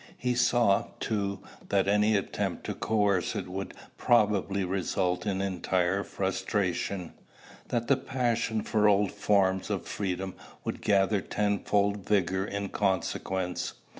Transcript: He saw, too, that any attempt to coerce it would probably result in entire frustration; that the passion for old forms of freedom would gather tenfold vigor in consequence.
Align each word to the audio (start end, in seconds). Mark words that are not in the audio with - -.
He 0.17 0.33
saw, 0.33 0.85
too, 0.99 1.41
that 1.69 1.87
any 1.87 2.15
attempt 2.15 2.63
to 2.63 2.73
coerce 2.73 3.35
it 3.35 3.47
would 3.47 3.75
probably 3.97 4.63
result 4.65 5.27
in 5.27 5.41
entire 5.41 6.03
frustration; 6.03 7.13
that 7.67 7.87
the 7.87 7.97
passion 7.97 8.63
for 8.63 8.87
old 8.89 9.11
forms 9.11 9.69
of 9.69 9.85
freedom 9.85 10.33
would 10.63 10.81
gather 10.81 11.21
tenfold 11.21 11.97
vigor 11.97 12.45
in 12.45 12.69
consequence. 12.69 13.73